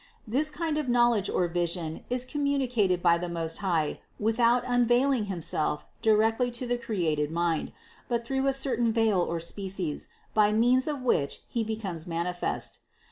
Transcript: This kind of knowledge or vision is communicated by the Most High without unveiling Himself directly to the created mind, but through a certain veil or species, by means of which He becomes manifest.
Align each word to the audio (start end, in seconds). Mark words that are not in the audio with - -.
This 0.25 0.49
kind 0.49 0.79
of 0.79 0.89
knowledge 0.89 1.29
or 1.29 1.47
vision 1.47 2.03
is 2.09 2.25
communicated 2.25 3.03
by 3.03 3.19
the 3.19 3.29
Most 3.29 3.59
High 3.59 3.99
without 4.19 4.63
unveiling 4.65 5.25
Himself 5.25 5.85
directly 6.01 6.49
to 6.49 6.65
the 6.65 6.75
created 6.79 7.29
mind, 7.29 7.71
but 8.09 8.25
through 8.25 8.47
a 8.47 8.53
certain 8.53 8.91
veil 8.91 9.19
or 9.21 9.39
species, 9.39 10.07
by 10.33 10.51
means 10.53 10.87
of 10.87 11.03
which 11.03 11.41
He 11.47 11.63
becomes 11.63 12.07
manifest. 12.07 12.79